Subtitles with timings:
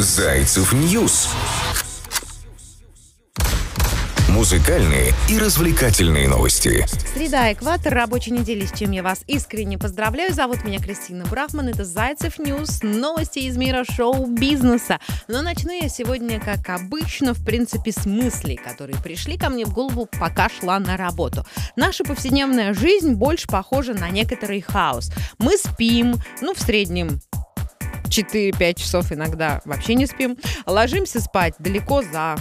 [0.00, 1.28] Зайцев News.
[4.30, 6.86] Музыкальные и развлекательные новости.
[7.14, 10.32] Среда, экватор, рабочей недели, с чем я вас искренне поздравляю.
[10.32, 15.00] Зовут меня Кристина Брахман, это Зайцев News, новости из мира шоу-бизнеса.
[15.28, 19.74] Но начну я сегодня, как обычно, в принципе, с мыслей, которые пришли ко мне в
[19.74, 21.44] голову, пока шла на работу.
[21.76, 25.12] Наша повседневная жизнь больше похожа на некоторый хаос.
[25.38, 27.20] Мы спим, ну, в среднем
[28.10, 30.36] 4-5 часов иногда вообще не спим.
[30.66, 32.36] Ложимся спать далеко за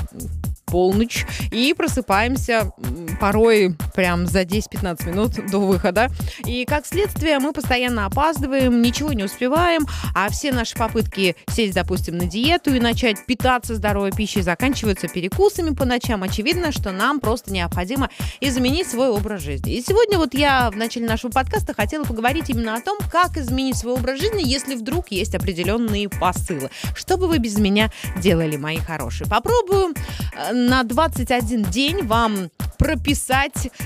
[0.65, 2.71] полночь и просыпаемся
[3.19, 6.09] порой прям за 10-15 минут до выхода.
[6.45, 12.17] И как следствие мы постоянно опаздываем, ничего не успеваем, а все наши попытки сесть, допустим,
[12.17, 16.23] на диету и начать питаться здоровой пищей заканчиваются перекусами по ночам.
[16.23, 18.09] Очевидно, что нам просто необходимо
[18.39, 19.73] изменить свой образ жизни.
[19.75, 23.77] И сегодня вот я в начале нашего подкаста хотела поговорить именно о том, как изменить
[23.77, 26.69] свой образ жизни, если вдруг есть определенные посылы.
[26.95, 29.29] Что бы вы без меня делали, мои хорошие?
[29.29, 29.93] Попробую
[30.33, 33.08] э, на 21 день вам прописать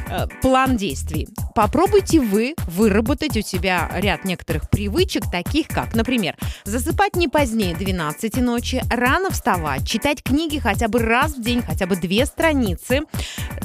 [0.10, 1.28] э, план действий.
[1.56, 8.38] Попробуйте вы выработать у себя ряд некоторых привычек, таких как, например, засыпать не позднее 12
[8.38, 13.02] ночи, рано вставать, читать книги хотя бы раз в день, хотя бы две страницы.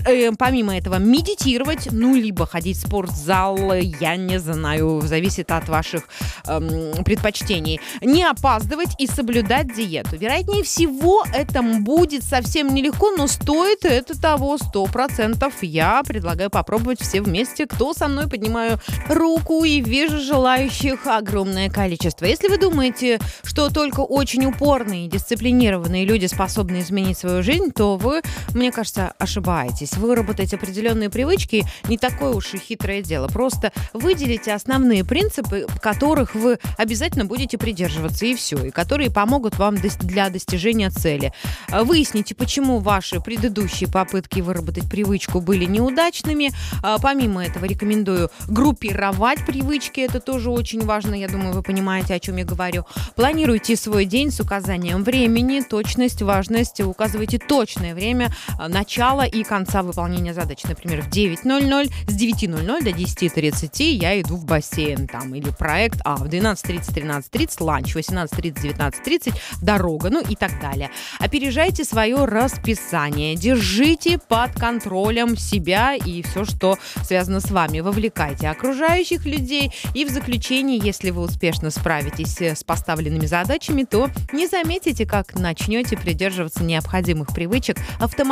[0.07, 6.09] Э, помимо этого, медитировать, ну, либо ходить в спортзал, я не знаю, зависит от ваших
[6.47, 7.81] э, предпочтений.
[8.01, 10.17] Не опаздывать и соблюдать диету.
[10.17, 15.63] Вероятнее всего, это будет совсем нелегко, но стоит это того 100% процентов.
[15.63, 17.67] Я предлагаю попробовать все вместе.
[17.67, 18.29] Кто со мной?
[18.29, 22.25] Поднимаю руку и вижу желающих огромное количество.
[22.25, 27.97] Если вы думаете, что только очень упорные и дисциплинированные люди способны изменить свою жизнь, то
[27.97, 28.23] вы,
[28.55, 29.95] мне кажется, ошибаетесь.
[29.95, 33.29] Выработать определенные привычки не такое уж и хитрое дело.
[33.29, 39.77] Просто выделите основные принципы, которых вы обязательно будете придерживаться, и все, и которые помогут вам
[39.77, 41.33] для достижения цели.
[41.71, 46.51] Выясните, почему ваши предыдущие попытки выработать привычку были неудачными.
[46.83, 50.01] А, помимо этого рекомендую группировать привычки.
[50.01, 51.15] Это тоже очень важно.
[51.15, 52.87] Я думаю, вы понимаете, о чем я говорю.
[53.17, 56.81] Планируйте свой день с указанием времени, точность, важность.
[56.81, 58.38] Указывайте точное время а,
[58.69, 60.63] начала и конца выполнения задач.
[60.65, 65.07] Например, в 9.00, с 9.00 до 10.30 я иду в бассейн.
[65.07, 70.91] Там, или проект А, в 12.30, 13.30 ланч, 18.30, 19.30 дорога, ну и так далее.
[71.19, 73.35] Опережайте свое расписание.
[73.35, 77.81] Держите под контролем себя и все, что связано с вами.
[77.81, 79.73] Вовлекайте окружающих людей.
[79.95, 85.97] И в заключении, если вы успешно справитесь с поставленными задачами, то не заметите, как начнете
[85.97, 88.28] придерживаться необходимых привычек автоматически.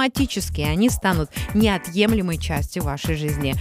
[0.64, 3.54] Они станут неотъемлемой частью вашей жизни.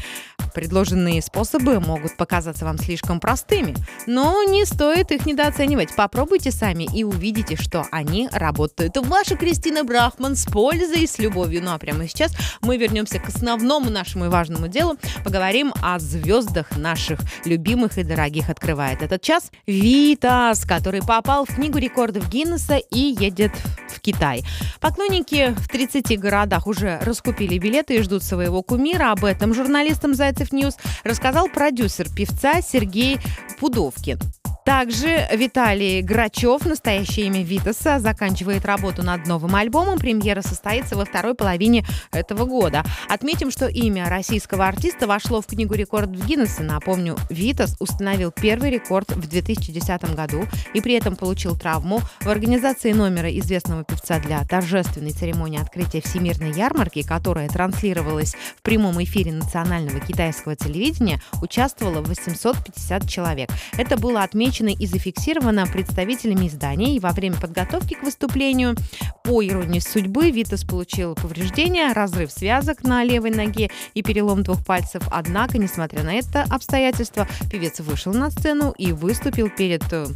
[0.56, 3.76] Предложенные способы могут показаться вам слишком простыми,
[4.08, 5.94] но не стоит их недооценивать.
[5.98, 8.96] Попробуйте сами и увидите, что они работают.
[8.96, 11.62] Ваша Кристина Брахман с пользой и с любовью.
[11.62, 14.96] Ну а прямо сейчас мы вернемся к основному нашему и важному делу.
[15.26, 18.50] Поговорим о звездах наших любимых и дорогих.
[18.50, 23.52] Открывает этот час Витас, который попал в книгу рекордов Гиннесса и едет
[23.85, 24.44] в Китай.
[24.80, 29.12] Поклонники в 30 городах уже раскупили билеты и ждут своего кумира.
[29.12, 33.18] Об этом журналистам Зайцев News рассказал продюсер певца Сергей
[33.60, 34.20] Пудовкин.
[34.66, 40.00] Также Виталий Грачев, настоящее имя Витаса, заканчивает работу над новым альбомом.
[40.00, 42.84] Премьера состоится во второй половине этого года.
[43.08, 46.64] Отметим, что имя российского артиста вошло в Книгу рекордов Гиннесса.
[46.64, 52.02] Напомню, Витас установил первый рекорд в 2010 году и при этом получил травму.
[52.22, 59.02] В организации номера известного певца для торжественной церемонии открытия Всемирной ярмарки, которая транслировалась в прямом
[59.04, 63.52] эфире национального китайского телевидения, участвовало 850 человек.
[63.78, 66.96] Это было отмечено отмечено и зафиксировано представителями издания.
[66.96, 68.76] И во время подготовки к выступлению,
[69.24, 75.04] по иронии судьбы, Витас получил повреждения, разрыв связок на левой ноге и перелом двух пальцев.
[75.12, 80.08] Однако, несмотря на это обстоятельство, певец вышел на сцену и выступил перед э,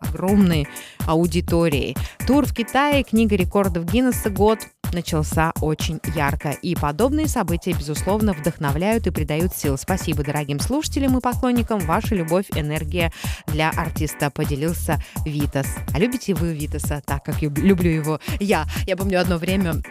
[0.00, 0.68] огромной
[1.06, 1.96] аудиторией.
[2.26, 4.60] Тур в Китае, книга рекордов Гиннесса год
[4.92, 6.50] начался очень ярко.
[6.50, 9.76] И подобные события, безусловно, вдохновляют и придают сил.
[9.78, 11.80] Спасибо дорогим слушателям и поклонникам.
[11.80, 13.12] Ваша любовь, энергия
[13.46, 15.66] для артиста поделился Витас.
[15.92, 18.66] А любите вы Витаса так, как люблю его я?
[18.86, 19.82] Я помню одно время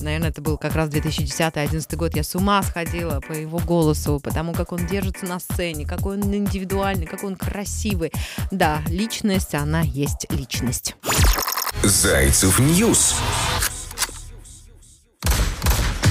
[0.00, 4.52] наверное, это был как раз 2010-2011 год, я с ума сходила по его голосу, потому
[4.52, 8.12] как он держится на сцене, какой он индивидуальный, какой он красивый.
[8.50, 10.96] Да, личность, она есть личность.
[11.82, 13.14] Зайцев News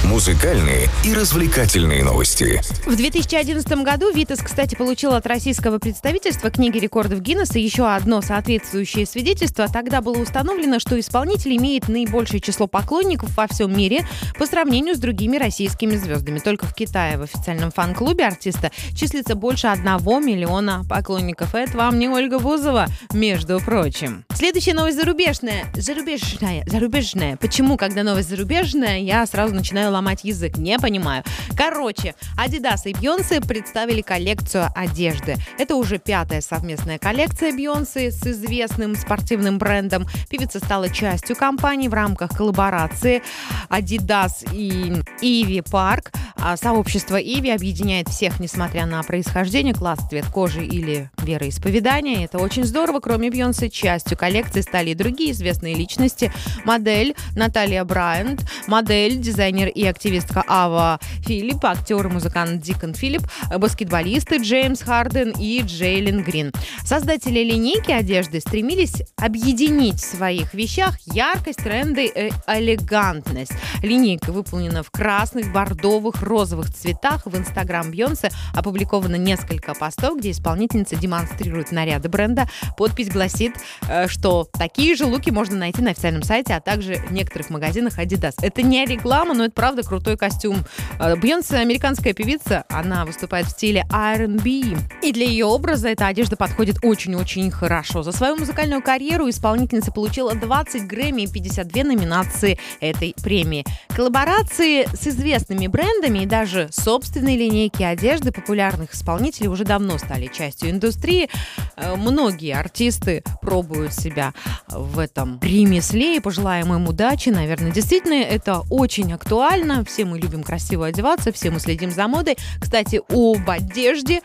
[0.09, 2.61] Музыкальные и развлекательные новости.
[2.85, 9.07] В 2011 году Витас, кстати, получил от российского представительства книги рекордов Гиннесса еще одно соответствующее
[9.07, 9.67] свидетельство.
[9.67, 14.07] Тогда было установлено, что исполнитель имеет наибольшее число поклонников во всем мире
[14.37, 16.37] по сравнению с другими российскими звездами.
[16.37, 21.55] Только в Китае в официальном фан-клубе артиста числится больше одного миллиона поклонников.
[21.55, 24.23] Это вам не Ольга Бузова, между прочим.
[24.35, 25.65] Следующая новость зарубежная.
[25.75, 26.63] Зарубежная.
[26.67, 27.37] Зарубежная.
[27.37, 30.57] Почему, когда новость зарубежная, я сразу начинаю ломать язык.
[30.57, 31.23] Не понимаю.
[31.57, 35.37] Короче, Adidas и Бьонсы представили коллекцию одежды.
[35.57, 40.07] Это уже пятая совместная коллекция Бьонсы с известным спортивным брендом.
[40.29, 43.23] Певица стала частью компании в рамках коллаборации
[43.69, 46.13] Adidas и Ivy Park.
[46.37, 52.25] А сообщество Иви объединяет всех, несмотря на происхождение, класс, цвет кожи или вероисповедание.
[52.25, 52.99] Это очень здорово.
[52.99, 56.31] Кроме Бьонсы, частью коллекции стали и другие известные личности.
[56.63, 63.23] Модель Наталья Брайант, модель, дизайнер и активистка Ава Филипп, актер и музыкант Дикон Филипп,
[63.57, 66.51] баскетболисты Джеймс Харден и Джейлин Грин.
[66.83, 73.53] Создатели линейки одежды стремились объединить в своих вещах яркость, тренды и элегантность.
[73.81, 77.25] Линейка выполнена в красных, бордовых, розовых цветах.
[77.25, 82.47] В инстаграм Бьонсе опубликовано несколько постов, где исполнительница демонстрирует наряды бренда.
[82.77, 83.53] Подпись гласит,
[83.87, 87.97] э, что такие же луки можно найти на официальном сайте, а также в некоторых магазинах
[87.99, 88.35] Adidas.
[88.41, 90.57] Это не реклама, но это правда крутой костюм.
[90.99, 94.77] Э, Бьонсе американская певица, она выступает в стиле R&B.
[95.01, 98.03] И для ее образа эта одежда подходит очень-очень хорошо.
[98.03, 103.65] За свою музыкальную карьеру исполнительница получила 20 Грэмми и 52 номинации этой премии.
[103.95, 110.71] Коллаборации с известными брендами и даже собственной линейки одежды популярных исполнителей уже давно стали частью
[110.71, 111.29] индустрии.
[111.75, 114.33] Э, Многие артисты пробуют себя
[114.67, 117.29] в этом ремесле и пожелаем им удачи.
[117.29, 119.83] Наверное, действительно, это очень актуально.
[119.85, 122.37] Все мы любим красиво одеваться, все мы следим за модой.
[122.59, 124.21] Кстати, об одежде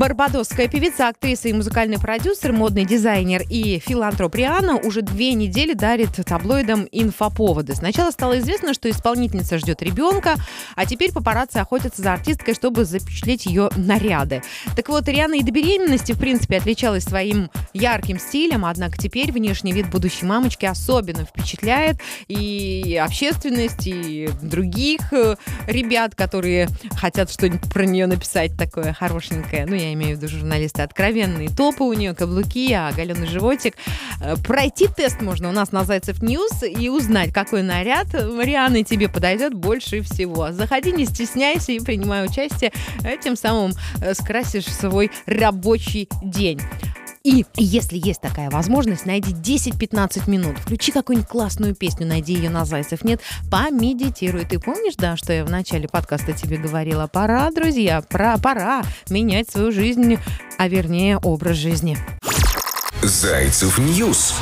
[0.00, 6.12] Барбадосская певица, актриса и музыкальный продюсер, модный дизайнер и филантроп Риана уже две недели дарит
[6.24, 7.74] таблоидам инфоповоды.
[7.74, 10.36] Сначала стало известно, что исполнительница ждет ребенка,
[10.74, 14.40] а теперь папарацци охотятся за артисткой, чтобы запечатлеть ее наряды.
[14.74, 19.72] Так вот, Рианна и до беременности, в принципе, отличалась своим ярким стилем, однако теперь внешний
[19.72, 25.36] вид будущей мамочки особенно впечатляет и общественность, и других э,
[25.66, 29.66] ребят, которые хотят что-нибудь про нее написать такое хорошенькое.
[29.66, 31.48] Ну, я имею в виду журналисты откровенные.
[31.48, 33.74] Топы у нее, каблуки, а оголенный животик.
[34.20, 39.08] Э, Пройти тест можно у нас на Зайцев News и узнать, какой наряд Рианны тебе
[39.08, 40.52] подойдет больше всего.
[40.52, 42.72] Заходи, не стесняйся и принимай участие.
[43.04, 43.72] Э, Тем самым
[44.02, 46.60] э, скрасишь свой рабочий день.
[47.22, 52.64] И если есть такая возможность, найди 10-15 минут, включи какую-нибудь классную песню, найди ее на
[52.64, 53.20] Зайцев нет,
[53.50, 54.46] помедитируй.
[54.46, 57.08] Ты помнишь, да, что я в начале подкаста тебе говорила?
[57.08, 60.18] Пора, друзья, пора, пора менять свою жизнь,
[60.56, 61.98] а вернее образ жизни.
[63.02, 64.39] Зайцев News.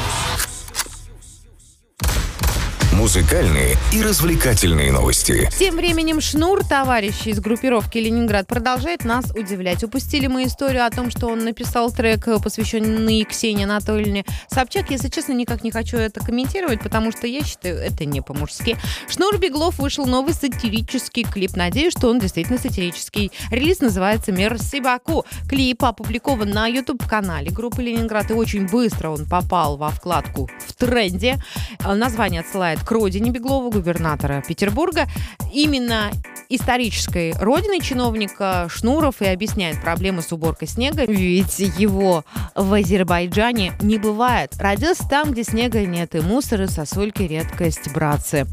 [3.08, 5.48] Музыкальные и развлекательные новости.
[5.58, 9.82] Тем временем Шнур, товарищи из группировки Ленинград, продолжает нас удивлять.
[9.82, 14.90] Упустили мы историю о том, что он написал трек, посвященный Ксении Анатольевне Собчак.
[14.90, 18.76] Если честно, никак не хочу это комментировать, потому что я считаю, это не по-мужски.
[19.08, 21.56] Шнур Беглов вышел новый сатирический клип.
[21.56, 23.32] Надеюсь, что он действительно сатирический.
[23.50, 25.24] Релиз называется «Мерси Баку».
[25.48, 31.42] Клип опубликован на YouTube-канале группы Ленинград, и очень быстро он попал во вкладку в тренде.
[31.82, 35.06] Название отсылает к родине Беглова, губернатора Петербурга.
[35.52, 36.10] Именно
[36.48, 42.24] исторической родиной чиновника Шнуров и объясняет проблемы с уборкой снега, ведь его
[42.54, 44.52] в Азербайджане не бывает.
[44.58, 48.46] Родился там, где снега нет, и мусор, и сосульки редкость, братцы.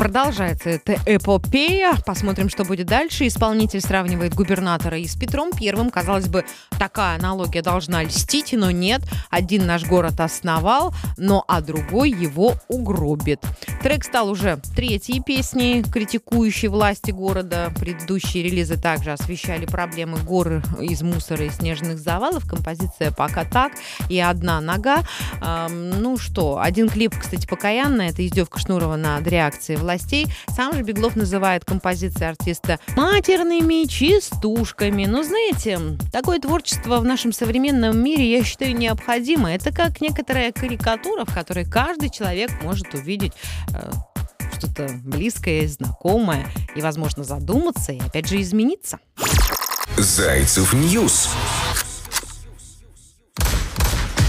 [0.00, 1.92] Продолжается эта эпопея.
[2.06, 3.26] Посмотрим, что будет дальше.
[3.26, 5.90] Исполнитель сравнивает губернатора и с Петром Первым.
[5.90, 6.46] Казалось бы,
[6.78, 9.02] такая аналогия должна льстить, но нет.
[9.28, 13.40] Один наш город основал, но а другой его угробит.
[13.82, 17.70] Трек стал уже третьей песней, критикующей власти города.
[17.78, 22.48] Предыдущие релизы также освещали проблемы горы из мусора и снежных завалов.
[22.48, 23.72] Композиция «Пока так»
[24.08, 25.02] и «Одна нога».
[25.42, 28.06] Эм, ну что, один клип, кстати, покаянный.
[28.08, 30.28] Это издевка Шнурова над реакцией власти властей.
[30.54, 35.06] Сам же Беглов называет композиции артиста матерными частушками.
[35.06, 35.80] Но знаете,
[36.12, 39.52] такое творчество в нашем современном мире, я считаю, необходимо.
[39.52, 43.32] Это как некоторая карикатура, в которой каждый человек может увидеть
[43.74, 43.90] э,
[44.56, 48.98] что-то близкое, знакомое и, возможно, задуматься и, опять же, измениться.
[49.96, 51.28] Зайцев News.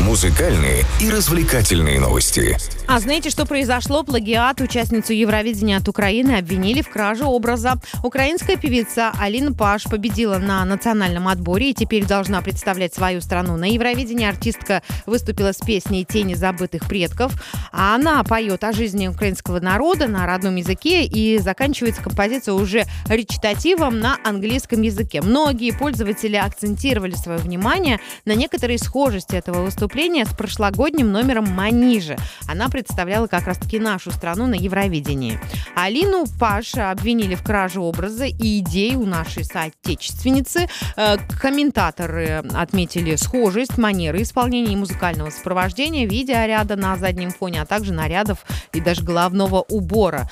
[0.02, 2.58] Музыкальные и развлекательные новости.
[2.88, 4.04] А знаете, что произошло?
[4.04, 7.76] Плагиат участницу Евровидения от Украины обвинили в краже образа.
[8.04, 13.58] Украинская певица Алина Паш победила на национальном отборе и теперь должна представлять свою страну.
[13.58, 17.34] На Евровидении артистка выступила с песней «Тени забытых предков».
[17.72, 24.00] А она поет о жизни украинского народа на родном языке и заканчивается композиция уже речитативом
[24.00, 25.22] на английском языке.
[25.22, 32.18] Многие пользователи акцентировали свое внимание на некоторые схожести этого выступления с прошлогодним номером «Манижи».
[32.48, 35.40] Она представляла как раз-таки нашу страну на Евровидении.
[35.76, 40.70] Алину Паша обвинили в краже образа и идей у нашей соотечественницы.
[40.96, 47.92] Э, комментаторы отметили схожесть манеры исполнения и музыкального сопровождения, видеоряда на заднем фоне, а также
[47.92, 50.30] нарядов и даже головного убора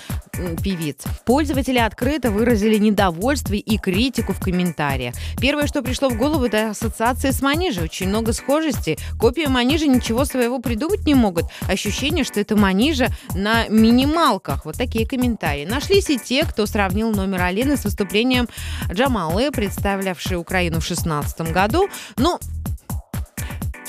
[0.62, 1.04] певиц.
[1.26, 5.16] Пользователи открыто выразили недовольство и критику в комментариях.
[5.40, 7.84] Первое, что пришло в голову, это ассоциация с Манижей.
[7.84, 8.98] Очень много схожести.
[9.20, 11.46] Копия Манижи ничего своего придумать не могут.
[11.68, 14.66] Ощущение, что это Манижа на минималках.
[14.66, 15.66] Вот такие комментарии.
[15.66, 18.48] Нашлись и те, кто сравнил номер Алины с выступлением
[18.92, 21.88] Джамалы, представлявшей Украину в 2016 году.
[22.18, 22.40] Ну,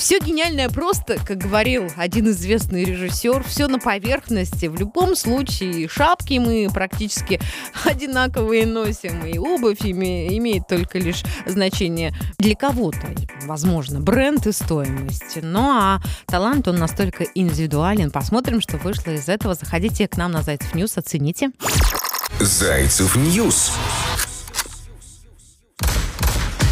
[0.00, 4.64] все гениальное просто, как говорил один известный режиссер, все на поверхности.
[4.64, 7.38] В любом случае, шапки мы практически
[7.85, 15.38] одинаковые носим, и обувь име, имеет только лишь значение для кого-то, возможно, бренд и стоимость.
[15.42, 18.11] Ну а талант, он настолько индивидуален.
[18.11, 19.52] Посмотрим, что вышло из этого.
[19.52, 21.50] Заходите к нам на Зайцев News, оцените.
[22.40, 23.73] Зайцев News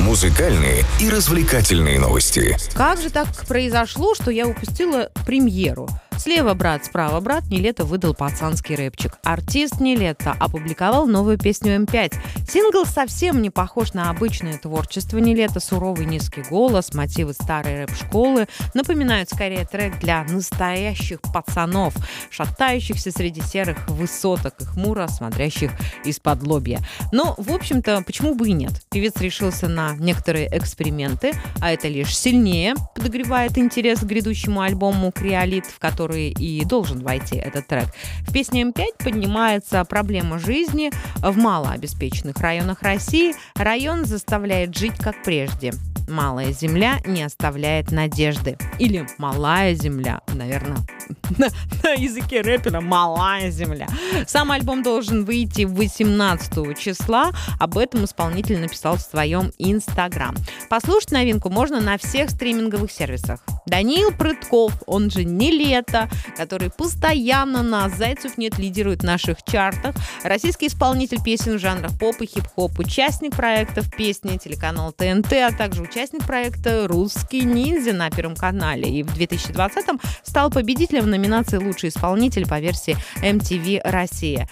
[0.09, 2.57] музыкальные и развлекательные новости.
[2.73, 5.87] Как же так произошло, что я упустила премьеру?
[6.19, 9.19] Слева брат, справа брат Нилетто выдал пацанский рэпчик.
[9.23, 12.14] Артист Нилетто опубликовал новую песню M5.
[12.49, 15.61] Сингл совсем не похож на обычное творчество Нилетто.
[15.61, 21.95] Суровый низкий голос, мотивы старой рэп-школы напоминают скорее трек для настоящих пацанов,
[22.31, 25.71] шатающихся среди серых высоток и хмуро смотрящих
[26.05, 26.81] из-под лобья.
[27.13, 28.73] Но, в общем-то, почему бы и нет?
[28.91, 35.67] Певец решился на некоторые эксперименты, а это лишь сильнее подогревает интерес к грядущему альбому «Криолит»,
[35.67, 37.88] в котором который и должен войти этот трек.
[38.23, 43.35] В песне М5 поднимается проблема жизни в малообеспеченных районах России.
[43.55, 45.73] Район заставляет жить как прежде.
[46.09, 48.57] Малая земля не оставляет надежды.
[48.79, 50.79] Или малая земля, наверное,
[51.37, 51.49] на,
[51.83, 53.87] на языке рэпера «Малая земля».
[54.27, 57.33] Сам альбом должен выйти 18 числа.
[57.61, 60.35] Об этом исполнитель написал в своем Инстаграм.
[60.71, 63.41] Послушать новинку можно на всех стриминговых сервисах.
[63.69, 69.95] Даниил Прытков, он же не лето, который постоянно на «Зайцев нет» лидирует в наших чартах.
[70.23, 75.83] Российский исполнитель песен в жанрах поп и хип-хоп, участник проектов песни телеканал ТНТ, а также
[75.83, 78.89] участник проекта «Русский ниндзя» на Первом канале.
[78.89, 84.49] И в 2020-м стал победителем в номинации «Лучший исполнитель» по версии MTV «Россия».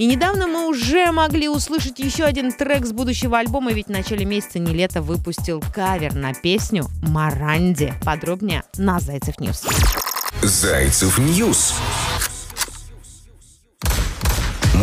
[0.00, 4.24] И недавно мы уже могли услышать еще один трек с будущего альбома, ведь в начале
[4.24, 7.92] месяца Нилетто выпустил кавер на песню «Morandi».
[8.02, 9.62] Подробнее на Зайцев News.
[10.40, 11.74] Зайцев News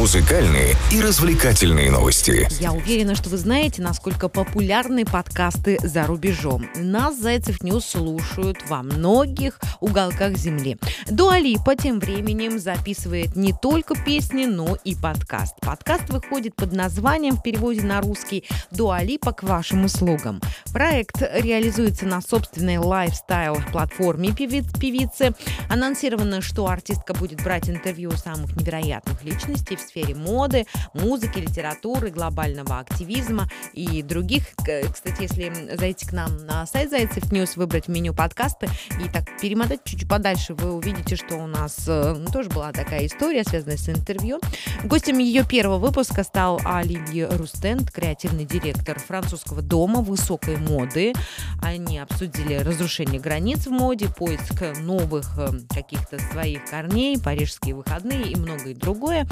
[0.08, 2.48] музыкальные и развлекательные новости.
[2.62, 6.66] Я уверена, что вы знаете, насколько популярны подкасты за рубежом.
[6.78, 10.78] Нас, Зайцев News, слушают во многих уголках земли.
[11.10, 15.56] Дуа Липа тем временем записывает не только песни, но и подкаст.
[15.60, 20.40] Подкаст выходит под названием в переводе на русский «Дуа Липа к вашим услугам».
[20.72, 25.34] Проект реализуется на собственной лайфстайл-платформе певицы.
[25.68, 32.10] Анонсировано, что артистка будет брать интервью у самых невероятных личностей в сфере моды, музыки, литературы,
[32.10, 34.44] глобального активизма и других.
[34.58, 38.68] Кстати, если зайти к нам на сайт Зайцев News, выбрать меню подкасты
[39.04, 43.44] и так перемотать чуть-чуть подальше, вы увидите, что у нас э, тоже была такая история,
[43.44, 44.40] связанная с интервью.
[44.84, 51.14] Гостем ее первого выпуска стал Оливье Рустент, креативный директор французского дома высокой моды.
[51.62, 58.36] Они обсудили разрушение границ в моде, поиск новых э, каких-то своих корней, парижские выходные и
[58.36, 59.28] многое другое.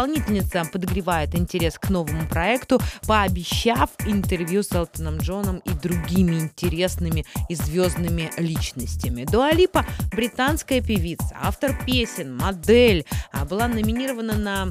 [0.00, 7.54] Исполнительница подогревает интерес к новому проекту, пообещав интервью с Элтоном Джоном и другими интересными и
[7.54, 9.24] звездными личностями.
[9.30, 13.04] Дуалипа– британская певица, автор песен, модель,
[13.50, 14.68] была номинирована на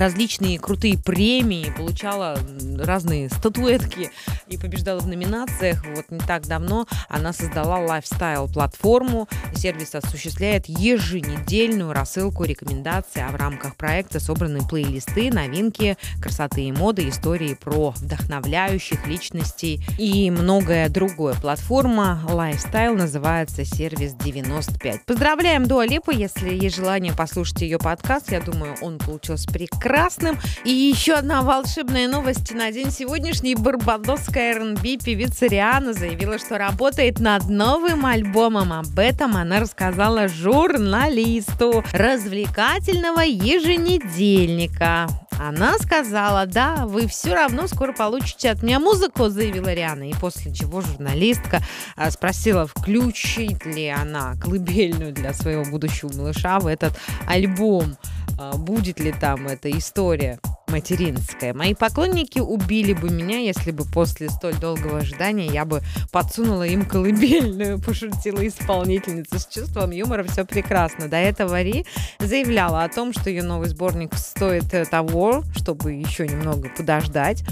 [0.00, 2.38] различные крутые премии, получала
[2.78, 4.10] разные статуэтки
[4.48, 5.84] и побеждала в номинациях.
[5.94, 9.28] Вот не так давно она создала лайфстайл-платформу.
[9.54, 17.08] Сервис осуществляет еженедельную рассылку рекомендаций, а в рамках проекта собраны плейлисты, новинки, красоты и моды,
[17.08, 21.34] истории про вдохновляющих личностей и многое другое.
[21.34, 25.04] Платформа Lifestyle называется сервис 95.
[25.04, 28.32] Поздравляем Дуа если есть желание послушать ее подкаст.
[28.32, 29.50] Я думаю, он получился
[29.90, 30.38] прекрасным.
[30.64, 33.54] И еще одна волшебная новость на день сегодняшний.
[33.54, 38.72] Барбадосская R&B певица Риана заявила, что работает над новым альбомом.
[38.72, 45.08] Об этом она рассказала журналисту развлекательного еженедельника.
[45.40, 50.10] Она сказала, да, вы все равно скоро получите от меня музыку, заявила Риана.
[50.10, 51.62] И после чего журналистка
[51.96, 56.92] а, спросила, включит ли она колыбельную для своего будущего малыша в этот
[57.26, 57.96] альбом.
[58.38, 60.38] А, будет ли там эта история
[60.70, 61.52] материнская.
[61.52, 66.84] Мои поклонники убили бы меня, если бы после столь долгого ожидания я бы подсунула им
[66.84, 69.38] колыбельную, пошутила исполнительница.
[69.38, 71.08] С чувством юмора все прекрасно.
[71.08, 71.84] До этого Ри
[72.18, 77.44] заявляла о том, что ее новый сборник стоит того, чтобы еще немного подождать.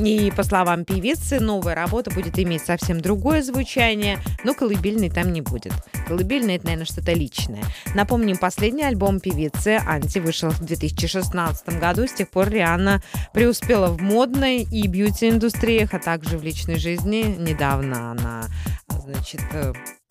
[0.00, 5.40] И по словам певицы, новая работа будет иметь совсем другое звучание, но колыбельной там не
[5.40, 5.72] будет.
[6.06, 7.64] Колыбельная— это, наверное, что-то личное.
[7.94, 12.06] Напомним, последний альбом певицы «Анти» вышел в 2016 году.
[12.06, 17.34] С тех пор Рианна преуспела в модной и бьюти-индустриях, а также в личной жизни.
[17.38, 18.44] Недавно она,
[18.88, 19.42] значит,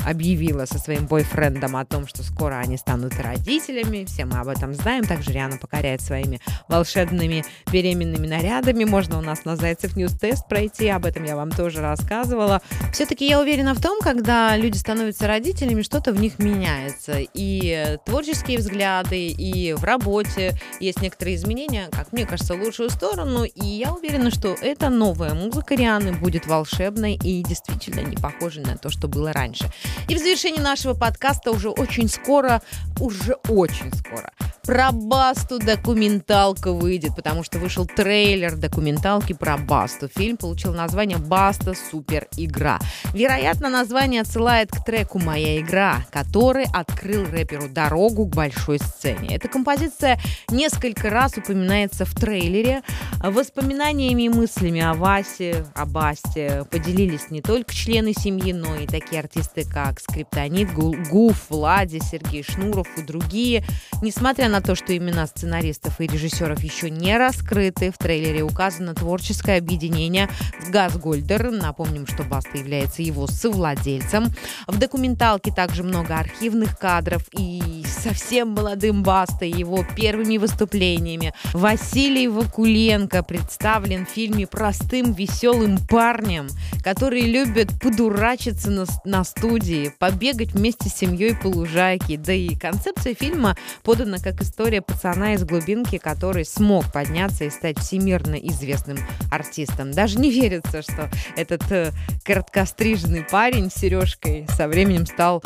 [0.07, 4.05] объявила со своим бойфрендом о том, что скоро они станут родителями.
[4.05, 5.03] Все мы об этом знаем.
[5.03, 8.85] Также Рианна покоряет своими волшебными беременными нарядами.
[8.85, 10.87] Можно у нас на Зайцев News тест пройти.
[10.87, 12.61] Об этом я вам тоже рассказывала.
[12.93, 17.19] Все-таки я уверена в том, когда люди становятся родителями, что-то в них меняется.
[17.33, 23.43] И творческие взгляды, и в работе есть некоторые изменения, как мне кажется, в лучшую сторону.
[23.43, 28.77] И я уверена, что эта новая музыка Рианы будет волшебной и действительно не похожей на
[28.77, 29.69] то, что было раньше.
[30.07, 32.61] И в завершении нашего подкаста уже очень скоро,
[32.99, 34.31] уже очень скоро,
[34.67, 40.09] про Басту документалка выйдет, потому что вышел трейлер документалки про Басту.
[40.13, 41.73] Фильм получил название «Баста.
[41.73, 42.77] Супер игра».
[43.13, 49.37] Вероятно, название отсылает к треку «Моя игра», который открыл рэперу дорогу к большой сцене.
[49.37, 50.19] Эта композиция
[50.49, 52.81] несколько раз упоминается в трейлере.
[53.23, 59.21] Воспоминаниями и мыслями о Васе, о Басте поделились не только члены семьи, но и такие
[59.21, 63.63] артисты, как Скриптонит, Гуф, Влади, Сергей Шнуров и другие.
[64.01, 69.57] Несмотря на то, что имена сценаристов и режиссеров еще не раскрыты, в трейлере указано творческое
[69.57, 70.29] объединение
[70.69, 71.51] Газгольдер.
[71.51, 74.27] Напомним, что Баста является его совладельцем.
[74.67, 81.33] В документалке также много архивных кадров и совсем молодым Бастой, его первыми выступлениями.
[81.53, 86.47] Василий Вакуленко представлен в фильме простым, веселым парнем,
[86.83, 92.17] который любит подурачиться на, на студии, побегать вместе с семьей по лужайке.
[92.17, 97.77] Да и концепция фильма подана как история пацана из глубинки, который смог подняться и стать
[97.79, 98.97] всемирно известным
[99.31, 99.91] артистом.
[99.91, 101.91] Даже не верится, что этот э,
[102.23, 105.43] короткостриженный парень с сережкой со временем стал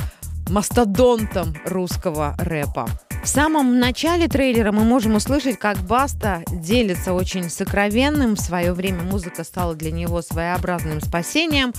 [0.50, 2.88] мастодонтом русского рэпа.
[3.24, 8.36] В самом начале трейлера мы можем услышать, как Баста делится очень сокровенным.
[8.36, 11.74] В свое время музыка стала для него своеобразным спасением.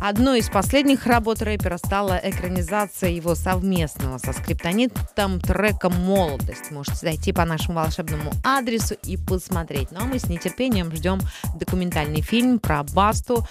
[0.00, 6.70] Одной из последних работ рэпера стала экранизация его совместного со скриптонитом трека «Молодость».
[6.70, 9.90] Можете зайти по нашему волшебному адресу и посмотреть.
[9.90, 11.20] Ну а мы с нетерпением ждем
[11.56, 13.46] документальный фильм про Басту.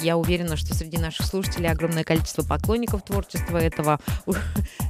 [0.00, 4.00] Я уверена, что среди наших слушателей огромное количество поклонников творчества этого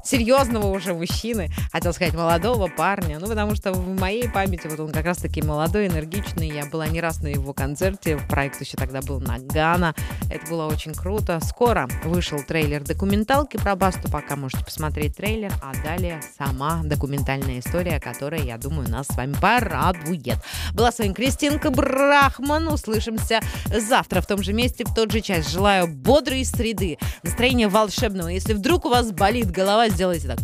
[0.05, 1.51] серьезного уже мужчины.
[1.73, 3.19] Хотел сказать молодого парня.
[3.19, 6.49] Ну потому что в моей памяти вот он как раз таки молодой, энергичный.
[6.49, 8.21] Я была не раз на его концерте.
[8.29, 9.93] Проект еще тогда был Нагана.
[10.31, 11.41] Это было очень круто.
[11.43, 18.01] Скоро вышел трейлер документалки про Басту, пока можете посмотреть трейлер, а далее сама документальная история,
[18.01, 20.39] которая, я думаю, нас с вами порадует.
[20.75, 22.69] Была с вами Кристинка Брахман.
[22.69, 25.51] Услышимся завтра в том же месте, в тот же час.
[25.51, 28.29] Желаю бодрой среды, настроения волшебного.
[28.29, 30.39] Если вдруг у вас болит голова, сделайте так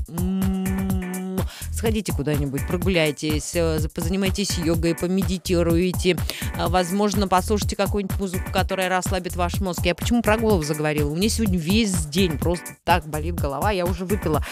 [1.84, 6.16] сходите куда-нибудь, прогуляйтесь, э, позанимайтесь йогой, помедитируйте,
[6.56, 9.80] э, возможно, послушайте какую-нибудь музыку, которая расслабит ваш мозг.
[9.84, 11.10] Я почему про голову заговорила?
[11.10, 14.42] У меня сегодня весь день просто так болит голова, я уже выпила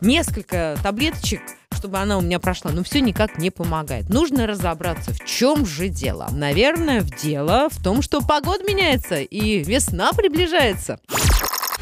[0.00, 4.08] несколько таблеточек, чтобы она у меня прошла, но все никак не помогает.
[4.08, 6.30] Нужно разобраться, в чем же дело.
[6.32, 10.98] Наверное, в дело в том, что погода меняется и весна приближается.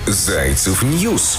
[0.07, 1.39] Зайцев News